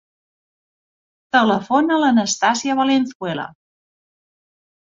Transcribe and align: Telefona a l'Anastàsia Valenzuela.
Telefona 1.37 1.93
a 1.99 2.03
l'Anastàsia 2.05 2.79
Valenzuela. 2.81 3.47